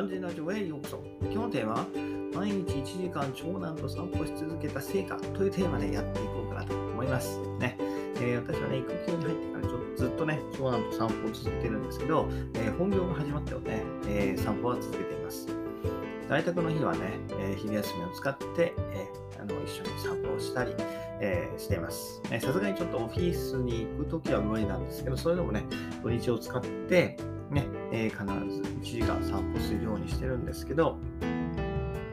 [0.00, 1.02] 万事ラジオへようこそ。
[1.20, 1.86] 今日のテーマは、
[2.32, 7.38] 毎日1時間長男と散歩し続けた成果というテーマでやっていこうかなと思います。
[7.58, 7.76] ね。
[8.16, 15.46] えー、私はね、育休に入ってからちょずっとね、長男と散歩を続けてるんですけど、えー、本業が始まったよね、えー、散歩は続けています。
[16.30, 19.06] 在宅の日はね、え昼休みを使って、え
[19.38, 20.72] あの一緒に散歩をしたり、
[21.20, 22.22] えしています。
[22.40, 25.64] さすがにちょっとオフィスに行くときは無理なんですけど、それでもね、
[26.04, 27.18] 土日を使って、
[27.50, 30.98] ね、え必ず1時間散歩するようにしてるんですけど、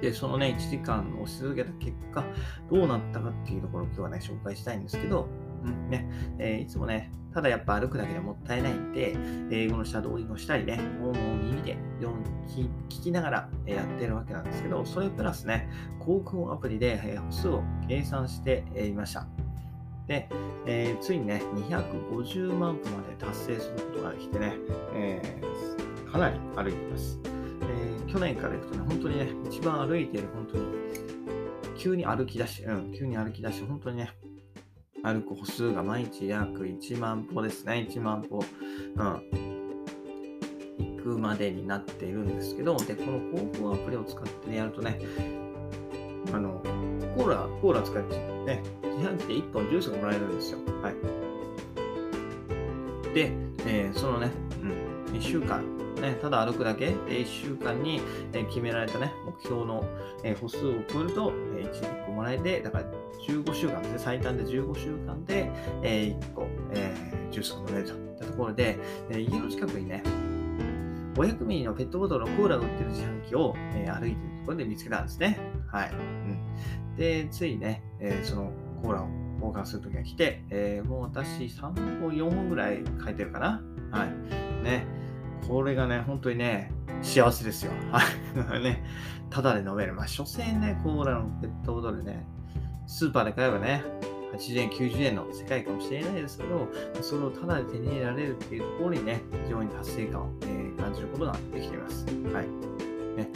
[0.01, 2.23] で、そのね、1時間をし続けた結果、
[2.69, 5.27] どうなったかっていうところを今日はね、紹介したいんですけど、
[5.63, 6.09] うんね
[6.39, 9.17] えー、いつもね、ただやっぱ歩くだけでもったいないんで、
[9.51, 12.15] 英語のシャドーイングをしたりね、本を耳で読
[12.47, 15.69] 聞きながらやってるわけなんですけど、それプラスね、
[15.99, 19.27] 航空アプリで歩数を計算していました。
[20.07, 20.29] で、
[20.65, 24.55] えー、ついにね、250万歩まで達成することができてね、
[26.17, 27.19] かなり歩いてます。
[27.23, 30.65] えー、去年から行くとね、本当にね、一番歩いている、本当に、
[31.77, 34.09] 急に歩き出し、うん、急に歩き出し、本当にね、
[35.03, 38.39] 歩く歩数が毎日約1万歩ですね、1万歩。
[38.95, 39.21] うん。
[40.97, 44.99] 行くまでになっているんですけど、で、この広報アプリを使ってね、やるとね、
[46.33, 46.63] あの、
[47.15, 50.59] コーラ、コーラ使ってね、自販機で1本ジュースがもらえるんですよ。
[50.81, 50.95] はい。
[53.13, 53.31] で、
[53.67, 54.46] えー、そのね、
[55.13, 55.61] 1週間、
[56.01, 58.01] ね、ただ歩くだけで1週間に、
[58.33, 59.83] え決められたね、目標の、
[60.23, 62.85] え歩数を超えると、え1、1個もらえて、だから
[63.27, 65.49] 15週間で、最短で15週間で、
[65.83, 66.93] え1個、え
[67.31, 68.77] ジュースが飲めるといったところで、
[69.09, 70.03] え家の近くにね、
[71.15, 75.39] 500ミリのペットボトルのコーラを売ってる自販機を、え歩いてるところで見つけたんですね。
[75.71, 75.91] はい。
[75.91, 78.51] うん、で、ついね、えその
[78.81, 79.07] コーラを
[79.41, 83.63] 交換するときが来て、えー、もう私3本、4本ぐらい書いてるかな。
[83.91, 84.46] はい。
[84.63, 84.85] ね。
[85.47, 87.71] これがね、本当にね、幸せですよ。
[87.91, 88.01] は
[88.57, 88.63] い。
[88.63, 88.83] ね、
[89.29, 89.93] ただで飲める。
[89.93, 92.25] まあ、所詮ね、コーラのペットボトルね、
[92.85, 93.83] スーパーで買えばね、
[94.33, 96.67] 80円、90円の世界かもしれないですけど、
[97.01, 102.05] それをただで手に入れられるっていうところにね、非常に達成感を、えー、感じることができています。
[102.33, 102.47] はい。
[103.17, 103.29] ね、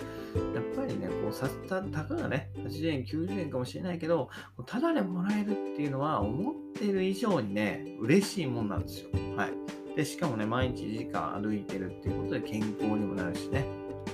[0.54, 4.30] やっぱりね、こう、さたたかがね、80円、90円かもしれないけど、
[4.66, 9.10] ただでもらえるっていうのは、思ってる以上にね、嬉しいもんなんですよ。
[9.36, 9.81] はい。
[9.96, 13.66] で、しかもね、毎日1時間歩いてるっていうことで健康にもなるしね。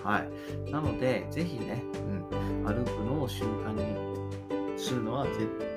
[0.04, 0.72] はい。
[0.72, 1.84] なので、ぜひね、
[2.32, 5.28] うん、歩くのを習慣にするのは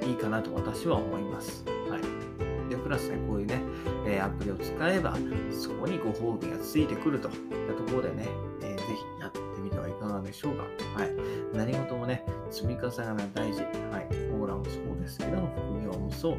[0.03, 1.65] いいかなと私は思います。
[1.88, 2.71] はい。
[2.71, 3.61] で、プラスね、こういうね、
[4.06, 5.16] えー、アプリを使えば、
[5.50, 7.34] そこにご褒美がついてくるといっ
[7.69, 8.28] たところでね、
[8.62, 10.62] えー、ぜひやってみてはいかがでしょうか。
[10.94, 11.11] はい。
[11.55, 13.62] 何事もね、積み重ねが大事。
[13.62, 14.06] はい。
[14.32, 15.37] オーラもそうですけど、
[15.82, 16.38] 副業もそう、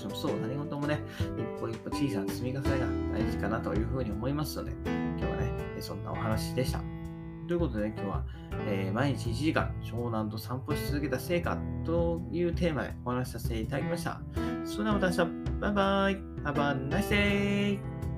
[0.00, 1.00] 事もそう、何事もね、
[1.36, 4.72] 一歩一歩小さな積み重ねが大事かなというふうに思いますので、
[5.18, 6.80] 今日はね、そんなお話でした。
[7.46, 8.24] ということで、ね、今日は、
[8.68, 14.20] えー、毎日1時間、湘南と散歩し続けた成果というテーマでお話しさせていただきました。
[14.64, 18.09] それではまた明日、バイバイ !Have a nice day!